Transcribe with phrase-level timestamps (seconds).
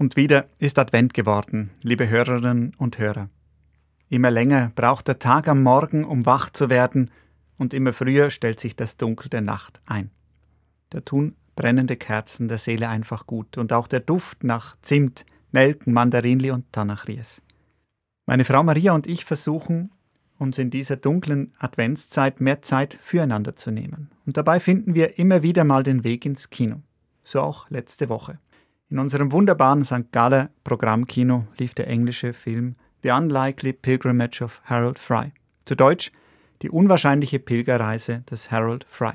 [0.00, 3.30] Und wieder ist Advent geworden, liebe Hörerinnen und Hörer.
[4.08, 7.10] Immer länger braucht der Tag am Morgen, um wach zu werden,
[7.56, 10.12] und immer früher stellt sich das Dunkel der Nacht ein.
[10.90, 15.92] Da tun brennende Kerzen der Seele einfach gut und auch der Duft nach Zimt, Nelken,
[15.92, 17.42] Mandarinli und Tanachries.
[18.24, 19.90] Meine Frau Maria und ich versuchen,
[20.38, 24.12] uns in dieser dunklen Adventszeit mehr Zeit füreinander zu nehmen.
[24.24, 26.82] Und dabei finden wir immer wieder mal den Weg ins Kino.
[27.24, 28.38] So auch letzte Woche.
[28.90, 30.12] In unserem wunderbaren St.
[30.12, 35.32] Galler Programmkino lief der englische Film The Unlikely Pilgrimage of Harold Fry.
[35.66, 36.10] Zu Deutsch
[36.62, 39.12] Die unwahrscheinliche Pilgerreise des Harold Fry.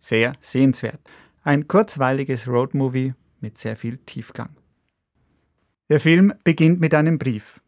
[0.00, 1.00] Sehr sehenswert.
[1.44, 4.50] Ein kurzweiliges Roadmovie mit sehr viel Tiefgang.
[5.88, 7.60] Der Film beginnt mit einem Brief.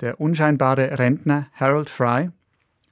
[0.00, 2.30] Der unscheinbare Rentner Harold Fry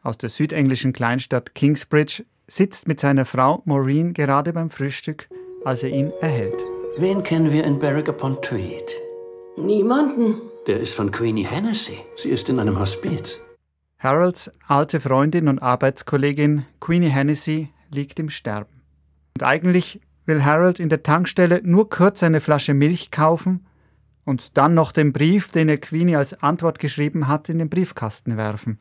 [0.02, 5.26] aus der südenglischen Kleinstadt Kingsbridge sitzt mit seiner Frau Maureen gerade beim Frühstück,
[5.64, 6.71] als er ihn erhält.
[6.98, 9.00] Wen kennen wir in Berwick upon Tweed?
[9.56, 10.42] Niemanden.
[10.66, 11.96] Der ist von Queenie Hennessy.
[12.16, 13.40] Sie ist in einem Hospiz.
[13.98, 18.82] Harolds alte Freundin und Arbeitskollegin Queenie Hennessy liegt im Sterben.
[19.34, 23.66] Und eigentlich will Harold in der Tankstelle nur kurz eine Flasche Milch kaufen
[24.26, 28.36] und dann noch den Brief, den er Queenie als Antwort geschrieben hat, in den Briefkasten
[28.36, 28.78] werfen.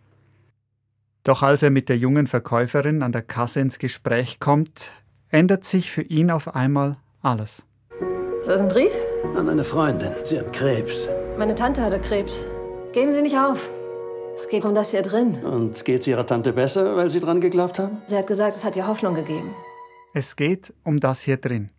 [1.24, 4.92] Doch als er mit der jungen Verkäuferin an der Kasse ins Gespräch kommt,
[5.30, 7.64] ändert sich für ihn auf einmal alles.
[8.42, 8.92] Ist das ein Brief?
[9.36, 10.14] An eine Freundin.
[10.24, 11.08] Sie hat Krebs.
[11.38, 12.48] Meine Tante hatte Krebs.
[12.92, 13.70] Geben Sie nicht auf.
[14.36, 15.36] Es geht um das hier drin.
[15.44, 18.02] Und geht's ihrer Tante besser, weil Sie dran geglaubt haben?
[18.08, 19.54] Sie hat gesagt, es hat ihr Hoffnung gegeben.
[20.16, 21.70] Es geht um das hier drin,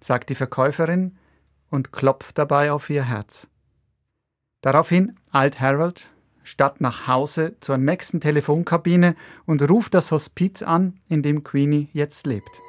[0.00, 1.16] sagt die Verkäuferin
[1.70, 3.46] und klopft dabei auf ihr Herz.
[4.62, 6.08] Daraufhin eilt Harold
[6.42, 9.14] statt nach Hause zur nächsten Telefonkabine
[9.46, 12.60] und ruft das Hospiz an, in dem Queenie jetzt lebt.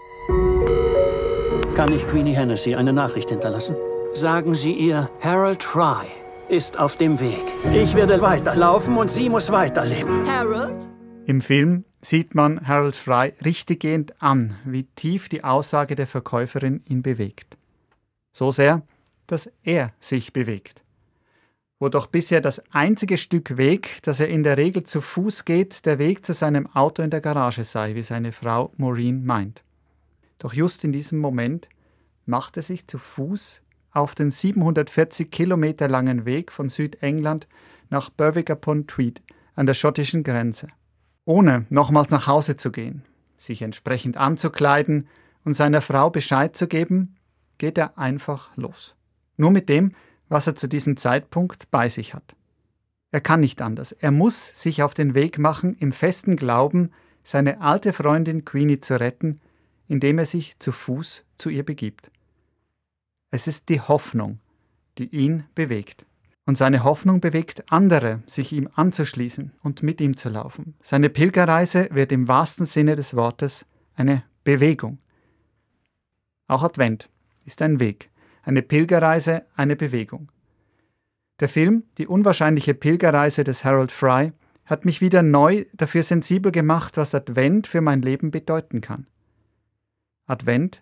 [1.76, 3.78] Kann ich Queenie Hennessy eine Nachricht hinterlassen?
[4.14, 6.06] Sagen Sie ihr, Harold Fry
[6.50, 7.42] ist auf dem Weg.
[7.74, 10.28] Ich werde weiterlaufen und sie muss weiterleben.
[10.28, 10.88] Harold?
[11.26, 17.02] Im Film sieht man Harold Fry richtiggehend an, wie tief die Aussage der Verkäuferin ihn
[17.02, 17.58] bewegt.
[18.34, 18.82] So sehr,
[19.28, 20.84] dass er sich bewegt.
[21.80, 25.86] Wo doch bisher das einzige Stück Weg, das er in der Regel zu Fuß geht,
[25.86, 29.64] der Weg zu seinem Auto in der Garage sei, wie seine Frau Maureen meint.
[30.42, 31.70] Doch just in diesem Moment
[32.26, 37.48] macht er sich zu Fuß auf den 740 Kilometer langen Weg von Südengland
[37.92, 39.22] nach Berwick upon Tweed
[39.54, 40.68] an der schottischen Grenze,
[41.26, 43.04] ohne nochmals nach Hause zu gehen,
[43.38, 45.06] sich entsprechend anzukleiden
[45.46, 47.18] und seiner Frau Bescheid zu geben,
[47.60, 48.96] geht er einfach los.
[49.38, 49.94] Nur mit dem,
[50.28, 52.36] was er zu diesem Zeitpunkt bei sich hat.
[53.12, 53.92] Er kann nicht anders.
[53.92, 56.90] Er muss sich auf den Weg machen, im festen Glauben,
[57.22, 59.40] seine alte Freundin Queenie zu retten,
[59.92, 62.12] indem er sich zu Fuß zu ihr begibt.
[63.30, 64.40] Es ist die Hoffnung,
[64.98, 66.06] die ihn bewegt.
[66.46, 70.76] Und seine Hoffnung bewegt andere, sich ihm anzuschließen und mit ihm zu laufen.
[70.82, 74.98] Seine Pilgerreise wird im wahrsten Sinne des Wortes eine Bewegung.
[76.48, 77.10] Auch Advent
[77.44, 78.12] ist ein Weg,
[78.44, 80.32] eine Pilgerreise, eine Bewegung.
[81.42, 84.32] Der Film Die unwahrscheinliche Pilgerreise des Harold Fry
[84.64, 89.08] hat mich wieder neu dafür sensibel gemacht, was Advent für mein Leben bedeuten kann.
[90.32, 90.82] Advent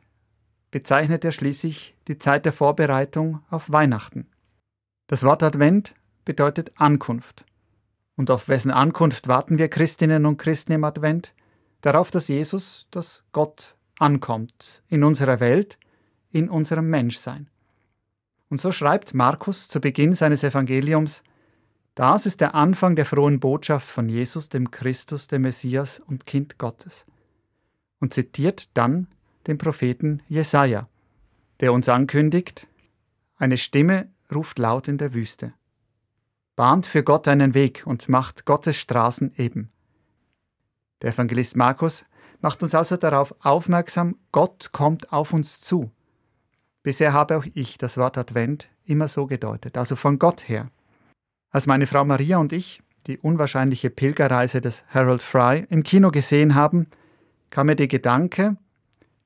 [0.69, 4.27] bezeichnet er schließlich die Zeit der Vorbereitung auf Weihnachten.
[5.07, 7.45] Das Wort Advent bedeutet Ankunft.
[8.15, 11.33] Und auf wessen Ankunft warten wir Christinnen und Christen im Advent?
[11.81, 15.79] Darauf, dass Jesus, dass Gott ankommt in unserer Welt,
[16.29, 17.49] in unserem Menschsein.
[18.49, 21.23] Und so schreibt Markus zu Beginn seines Evangeliums,
[21.95, 26.59] das ist der Anfang der frohen Botschaft von Jesus, dem Christus, dem Messias und Kind
[26.59, 27.07] Gottes.
[27.99, 29.07] Und zitiert dann
[29.49, 30.87] den Propheten Jesaja,
[31.59, 32.67] der uns ankündigt:
[33.35, 35.53] Eine Stimme ruft laut in der Wüste.
[36.55, 39.71] Bahnt für Gott einen Weg und macht Gottes Straßen eben.
[41.01, 42.05] Der Evangelist Markus
[42.41, 45.91] macht uns also darauf aufmerksam, Gott kommt auf uns zu.
[46.83, 50.69] Bisher habe auch ich das Wort Advent immer so gedeutet, also von Gott her.
[51.49, 56.55] Als meine Frau Maria und ich die unwahrscheinliche Pilgerreise des Harold Fry im Kino gesehen
[56.55, 56.87] haben,
[57.49, 58.57] kam mir der Gedanke,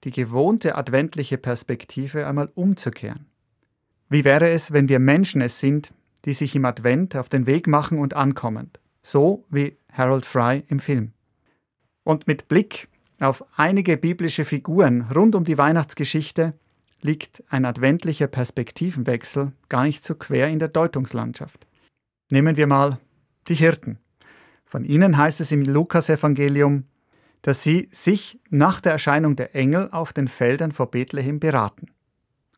[0.04, 3.26] die gewohnte adventliche Perspektive einmal umzukehren.
[4.10, 5.94] Wie wäre es, wenn wir Menschen es sind,
[6.26, 8.72] die sich im Advent auf den Weg machen und ankommen,
[9.02, 11.14] so wie Harold Fry im Film.
[12.04, 12.88] Und mit Blick
[13.20, 16.54] auf einige biblische Figuren rund um die Weihnachtsgeschichte
[17.02, 21.68] liegt ein adventlicher Perspektivenwechsel gar nicht so quer in der Deutungslandschaft.
[22.32, 23.00] Nehmen wir mal
[23.48, 24.00] die Hirten.
[24.66, 26.86] Von ihnen heißt es im Lukasevangelium,
[27.44, 31.92] dass sie sich nach der Erscheinung der Engel auf den Feldern vor Bethlehem beraten.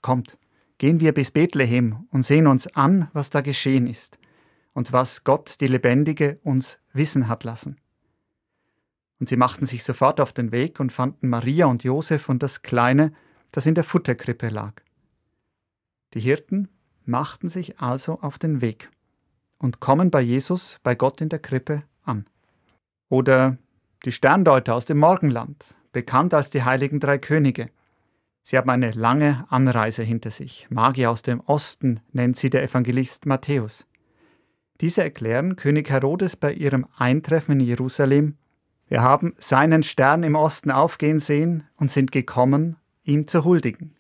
[0.01, 0.37] Kommt,
[0.77, 4.19] gehen wir bis Bethlehem und sehen uns an, was da geschehen ist
[4.73, 7.77] und was Gott, die Lebendige, uns wissen hat lassen.
[9.19, 12.61] Und sie machten sich sofort auf den Weg und fanden Maria und Josef und das
[12.61, 13.11] Kleine,
[13.51, 14.73] das in der Futterkrippe lag.
[16.13, 16.69] Die Hirten
[17.05, 18.91] machten sich also auf den Weg
[19.57, 22.27] und kommen bei Jesus, bei Gott in der Krippe an.
[23.09, 23.57] Oder
[24.05, 27.69] die Sterndeuter aus dem Morgenland, bekannt als die heiligen drei Könige.
[28.43, 30.67] Sie haben eine lange Anreise hinter sich.
[30.69, 33.87] Magier aus dem Osten nennt sie der Evangelist Matthäus.
[34.81, 38.35] Diese erklären König Herodes bei ihrem Eintreffen in Jerusalem,
[38.87, 43.95] wir haben seinen Stern im Osten aufgehen sehen und sind gekommen, ihm zu huldigen.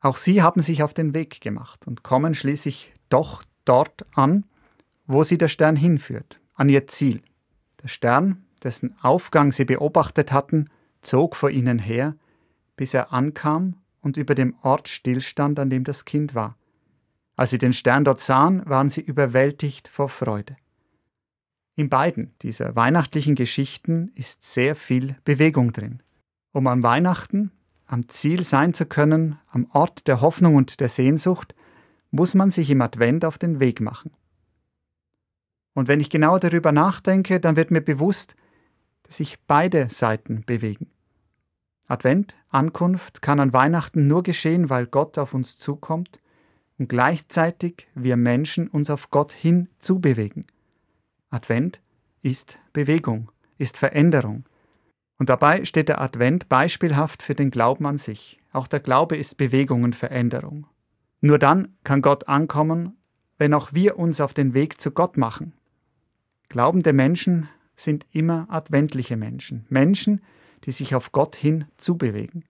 [0.00, 4.44] Auch sie haben sich auf den Weg gemacht und kommen schließlich doch dort an,
[5.06, 7.22] wo sie der Stern hinführt, an ihr Ziel.
[7.82, 10.68] Der Stern, dessen Aufgang sie beobachtet hatten,
[11.02, 12.16] zog vor ihnen her,
[12.76, 16.56] bis er ankam und über dem Ort stillstand, an dem das Kind war.
[17.36, 20.56] Als sie den Stern dort sahen, waren sie überwältigt vor Freude.
[21.74, 26.02] In beiden dieser weihnachtlichen Geschichten ist sehr viel Bewegung drin.
[26.52, 27.50] Um an Weihnachten,
[27.86, 31.54] am Ziel sein zu können, am Ort der Hoffnung und der Sehnsucht,
[32.10, 34.12] muss man sich im Advent auf den Weg machen.
[35.74, 38.36] Und wenn ich genau darüber nachdenke, dann wird mir bewusst,
[39.16, 40.90] sich beide Seiten bewegen.
[41.88, 46.20] Advent, Ankunft kann an Weihnachten nur geschehen, weil Gott auf uns zukommt
[46.78, 50.46] und gleichzeitig wir Menschen uns auf Gott hin zubewegen.
[51.30, 51.80] Advent
[52.22, 54.44] ist Bewegung, ist Veränderung.
[55.18, 58.40] Und dabei steht der Advent beispielhaft für den Glauben an sich.
[58.52, 60.66] Auch der Glaube ist Bewegung und Veränderung.
[61.20, 62.96] Nur dann kann Gott ankommen,
[63.38, 65.52] wenn auch wir uns auf den Weg zu Gott machen.
[66.48, 70.20] Glaubende Menschen sind immer adventliche Menschen, Menschen,
[70.64, 72.44] die sich auf Gott hin zubewegen.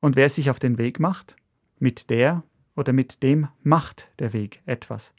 [0.00, 1.36] Und wer sich auf den Weg macht,
[1.78, 2.44] mit der
[2.76, 5.12] oder mit dem macht der Weg etwas.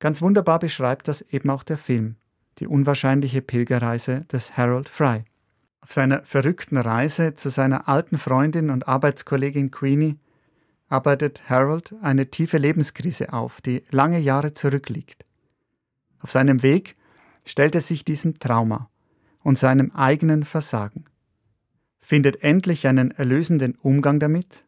[0.00, 2.16] Ganz wunderbar beschreibt das eben auch der Film,
[2.58, 5.24] die unwahrscheinliche Pilgerreise des Harold Fry.
[5.82, 10.18] Auf seiner verrückten Reise zu seiner alten Freundin und Arbeitskollegin Queenie
[10.88, 15.24] arbeitet Harold eine tiefe Lebenskrise auf, die lange Jahre zurückliegt.
[16.20, 16.96] Auf seinem Weg
[17.44, 18.90] stellt er sich diesem Trauma
[19.42, 21.04] und seinem eigenen Versagen,
[21.98, 24.64] findet endlich einen erlösenden Umgang damit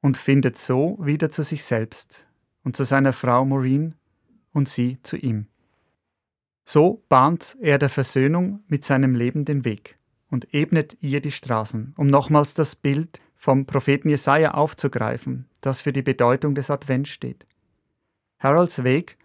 [0.00, 2.26] und findet so wieder zu sich selbst
[2.64, 3.94] und zu seiner Frau Maureen
[4.52, 5.46] und sie zu ihm.
[6.64, 9.98] So bahnt er der Versöhnung mit seinem Leben den Weg
[10.30, 15.92] und ebnet ihr die Straßen, um nochmals das Bild vom Propheten Jesaja aufzugreifen, das für
[15.92, 17.46] die Bedeutung des Advents steht.
[18.38, 19.18] Harolds Weg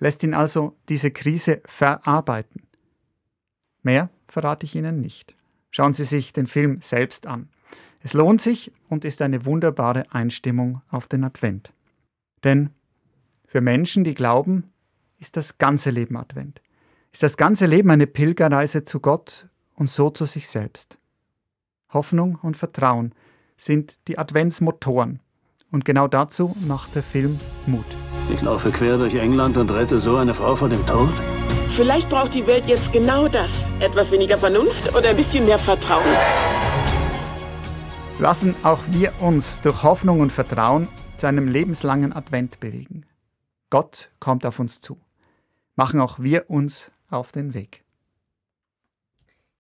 [0.00, 2.62] lässt ihn also diese Krise verarbeiten.
[3.82, 5.36] Mehr verrate ich Ihnen nicht.
[5.70, 7.48] Schauen Sie sich den Film selbst an.
[8.02, 11.72] Es lohnt sich und ist eine wunderbare Einstimmung auf den Advent.
[12.42, 12.70] Denn
[13.46, 14.72] für Menschen, die glauben,
[15.18, 16.62] ist das ganze Leben Advent.
[17.12, 20.98] Ist das ganze Leben eine Pilgerreise zu Gott und so zu sich selbst.
[21.92, 23.14] Hoffnung und Vertrauen
[23.56, 25.20] sind die Adventsmotoren.
[25.70, 28.09] Und genau dazu macht der Film Mut.
[28.32, 31.12] Ich laufe quer durch England und rette so eine Frau vor dem Tod?
[31.74, 33.50] Vielleicht braucht die Welt jetzt genau das.
[33.80, 36.04] Etwas weniger Vernunft oder ein bisschen mehr Vertrauen.
[38.18, 43.04] Lassen auch wir uns durch Hoffnung und Vertrauen zu einem lebenslangen Advent bewegen.
[43.68, 44.98] Gott kommt auf uns zu.
[45.74, 47.82] Machen auch wir uns auf den Weg.